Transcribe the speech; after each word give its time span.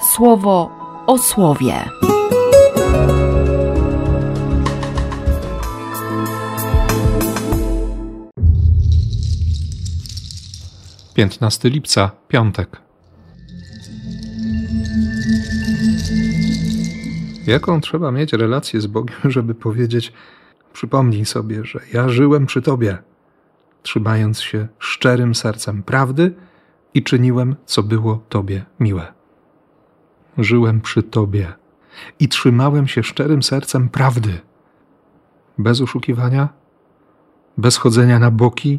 słowo 0.00 0.70
o 1.06 1.18
słowie. 1.18 1.74
Piętnasty 11.14 11.70
lipca, 11.70 12.10
piątek. 12.28 12.80
Jaką 17.46 17.80
trzeba 17.80 18.12
mieć 18.12 18.32
relację 18.32 18.80
z 18.80 18.86
Bogiem, 18.86 19.18
żeby 19.30 19.54
powiedzieć: 19.54 20.12
Przypomnij 20.72 21.24
sobie, 21.24 21.64
że 21.64 21.80
ja 21.92 22.08
żyłem 22.08 22.46
przy 22.46 22.62
Tobie, 22.62 22.98
trzymając 23.82 24.40
się 24.40 24.68
szczerym 24.78 25.34
sercem 25.34 25.82
prawdy 25.82 26.34
i 26.94 27.02
czyniłem, 27.02 27.56
co 27.66 27.82
było 27.82 28.24
Tobie 28.28 28.64
miłe. 28.80 29.19
Żyłem 30.38 30.80
przy 30.80 31.02
Tobie 31.02 31.52
i 32.18 32.28
trzymałem 32.28 32.88
się 32.88 33.02
szczerym 33.02 33.42
sercem 33.42 33.88
prawdy, 33.88 34.40
bez 35.58 35.80
oszukiwania, 35.80 36.48
bez 37.58 37.76
chodzenia 37.76 38.18
na 38.18 38.30
boki, 38.30 38.78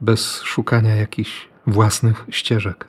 bez 0.00 0.42
szukania 0.42 0.94
jakichś 0.94 1.48
własnych 1.66 2.26
ścieżek. 2.30 2.88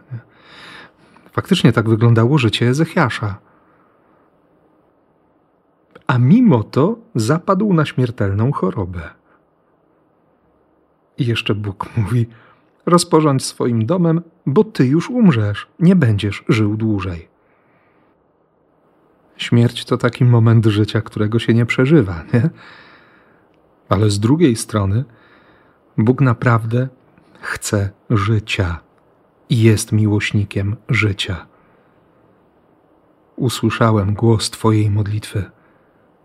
Faktycznie 1.32 1.74
tak 1.74 1.90
wyglądało 1.90 2.38
życie 2.38 2.70
Ezechiasza. 2.70 3.38
A 6.08 6.18
mimo 6.18 6.64
to 6.64 6.98
zapadł 7.16 7.74
na 7.74 7.86
śmiertelną 7.86 8.52
chorobę. 8.52 9.10
I 11.18 11.26
jeszcze 11.26 11.56
Bóg 11.56 11.98
mówi: 11.98 12.28
Rozporządź 12.86 13.46
swoim 13.46 13.86
domem, 13.86 14.22
bo 14.46 14.64
ty 14.64 14.86
już 14.86 15.10
umrzesz, 15.10 15.68
nie 15.80 15.96
będziesz 15.96 16.44
żył 16.50 16.78
dłużej. 16.78 17.35
Śmierć 19.38 19.86
to 19.86 19.98
taki 19.98 20.26
moment 20.26 20.66
życia, 20.66 21.02
którego 21.02 21.40
się 21.40 21.54
nie 21.54 21.66
przeżywa, 21.66 22.24
nie? 22.34 22.50
Ale 23.90 24.10
z 24.10 24.20
drugiej 24.20 24.56
strony, 24.56 25.04
Bóg 25.98 26.22
naprawdę 26.22 26.88
chce 27.42 27.90
życia 28.10 28.80
i 29.50 29.62
jest 29.62 29.92
miłośnikiem 29.92 30.76
życia. 30.90 31.48
Usłyszałem 33.36 34.14
głos 34.14 34.50
Twojej 34.50 34.90
modlitwy, 34.92 35.44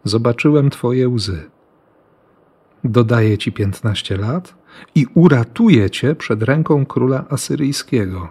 zobaczyłem 0.04 0.70
Twoje 0.70 1.08
łzy. 1.08 1.50
Dodaję 2.84 3.38
Ci 3.38 3.52
piętnaście 3.52 4.16
lat 4.16 4.54
i 4.94 5.06
uratuję 5.14 5.90
Cię 5.90 6.14
przed 6.14 6.42
ręką 6.42 6.86
króla 6.86 7.24
asyryjskiego. 7.30 8.28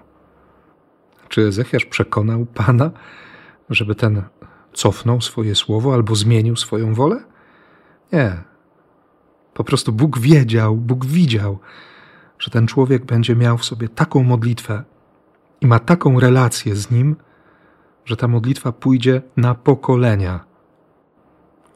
Czy 1.29 1.41
Ezechiasz 1.41 1.85
przekonał 1.85 2.45
Pana, 2.45 2.91
żeby 3.69 3.95
ten 3.95 4.23
cofnął 4.73 5.21
swoje 5.21 5.55
słowo 5.55 5.93
albo 5.93 6.15
zmienił 6.15 6.55
swoją 6.55 6.93
wolę? 6.93 7.23
Nie. 8.11 8.43
Po 9.53 9.63
prostu 9.63 9.91
Bóg 9.91 10.19
wiedział, 10.19 10.75
Bóg 10.75 11.05
widział, 11.05 11.59
że 12.39 12.51
ten 12.51 12.67
człowiek 12.67 13.05
będzie 13.05 13.35
miał 13.35 13.57
w 13.57 13.65
sobie 13.65 13.89
taką 13.89 14.23
modlitwę 14.23 14.83
i 15.61 15.67
ma 15.67 15.79
taką 15.79 16.19
relację 16.19 16.75
z 16.75 16.91
nim, 16.91 17.15
że 18.05 18.17
ta 18.17 18.27
modlitwa 18.27 18.71
pójdzie 18.71 19.21
na 19.37 19.55
pokolenia, 19.55 20.39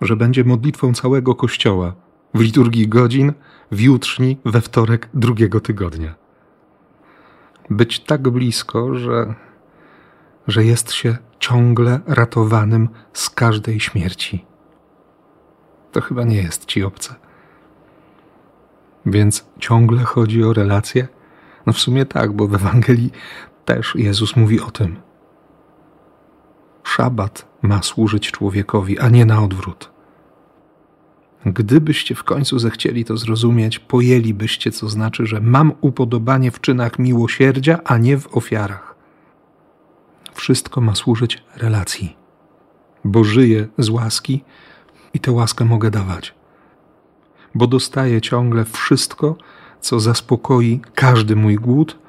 że 0.02 0.16
będzie 0.16 0.44
modlitwą 0.44 0.94
całego 0.94 1.36
Kościoła 1.36 1.96
w 2.34 2.40
liturgii 2.42 2.88
godzin, 2.88 3.34
w 3.72 3.80
jutrzni, 3.80 4.38
we 4.46 4.62
wtorek 4.62 5.10
drugiego 5.14 5.60
tygodnia. 5.60 6.16
Być 7.70 8.00
tak 8.00 8.30
blisko, 8.30 8.96
że, 8.96 9.36
że 10.48 10.66
jest 10.66 10.92
się 10.92 11.18
ciągle 11.40 12.00
ratowanym 12.08 12.90
z 13.14 13.30
każdej 13.30 13.80
śmierci. 13.80 14.46
To 15.92 16.02
chyba 16.02 16.24
nie 16.24 16.36
jest 16.36 16.66
ci 16.66 16.84
obce. 16.84 17.16
Więc 19.06 19.46
ciągle 19.59 20.03
chodzi 20.03 20.44
o 20.44 20.53
relacje? 20.53 21.08
No 21.66 21.74
w 21.74 21.80
sumie 21.80 22.06
tak, 22.06 22.34
bo 22.34 22.48
w 22.48 22.56
Ewangelii 22.56 23.12
też 23.66 23.96
Jezus 23.96 24.36
mówi 24.36 24.59
o 24.62 24.72
tym. 24.72 24.96
Szabat 26.84 27.46
ma 27.62 27.84
służyć 27.84 28.32
człowiekowi, 28.32 29.00
a 29.00 29.09
nie 29.09 29.26
na 29.26 29.44
odwrót. 29.44 29.94
Gdybyście 31.46 32.16
w 32.16 32.24
końcu 32.24 32.59
zechcieli 32.59 33.06
to 33.06 33.18
zrozumieć, 33.18 33.80
pojęlibyście, 33.80 34.72
co 34.72 34.90
znaczy, 34.90 35.26
że 35.26 35.42
mam 35.42 35.72
upodobanie 35.82 36.52
w 36.52 36.62
czynach 36.62 37.00
miłosierdzia, 37.00 37.80
a 37.84 37.98
nie 37.98 38.18
w 38.18 38.38
ofiarach. 38.38 38.93
Wszystko 40.34 40.82
ma 40.82 40.96
służyć 40.96 41.44
relacji, 41.56 42.18
bo 43.04 43.24
żyję 43.24 43.68
z 43.78 43.90
łaski 43.90 44.44
i 45.14 45.20
tę 45.20 45.32
łaskę 45.32 45.66
mogę 45.66 45.92
dawać 45.92 46.34
bo 47.56 47.68
dostaję 47.68 48.22
ciągle 48.22 48.66
wszystko, 48.66 49.36
co 49.80 50.00
zaspokoi 50.00 50.82
każdy 50.96 51.36
mój 51.36 51.56
głód 51.56 52.00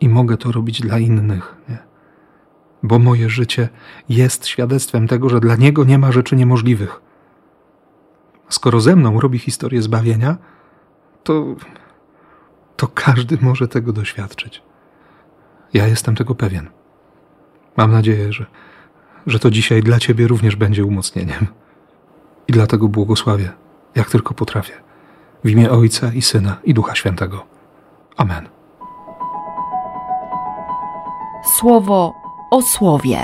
i 0.00 0.08
mogę 0.08 0.36
to 0.36 0.52
robić 0.52 0.80
dla 0.80 0.98
innych. 0.98 1.56
Nie? 1.68 1.78
Bo 2.82 2.98
moje 2.98 3.28
życie 3.30 3.68
jest 4.08 4.46
świadectwem 4.46 5.08
tego, 5.08 5.28
że 5.28 5.40
dla 5.40 5.56
Niego 5.56 5.84
nie 5.84 5.98
ma 5.98 6.12
rzeczy 6.12 6.36
niemożliwych. 6.36 7.00
Skoro 8.48 8.80
ze 8.80 8.96
mną 8.96 9.20
robi 9.20 9.38
historię 9.38 9.82
zbawienia, 9.82 10.36
to, 11.24 11.54
to 12.76 12.88
każdy 12.88 13.38
może 13.40 13.68
tego 13.68 13.92
doświadczyć. 13.92 14.62
Ja 15.72 15.86
jestem 15.86 16.14
tego 16.14 16.34
pewien. 16.34 16.70
Mam 17.76 17.92
nadzieję, 17.92 18.32
że, 18.32 18.46
że 19.26 19.38
to 19.38 19.50
dzisiaj 19.50 19.82
dla 19.82 19.98
Ciebie 19.98 20.26
również 20.26 20.56
będzie 20.56 20.84
umocnieniem. 20.84 21.46
I 22.48 22.52
dlatego 22.52 22.88
błogosławię 22.88 23.52
jak 23.94 24.10
tylko 24.10 24.34
potrafię. 24.34 24.72
W 25.44 25.50
imię 25.50 25.70
Ojca 25.70 26.12
i 26.12 26.22
Syna 26.22 26.56
i 26.64 26.74
Ducha 26.74 26.94
Świętego. 26.94 27.46
Amen. 28.16 28.48
Słowo 31.58 32.14
o 32.50 32.62
słowie. 32.62 33.18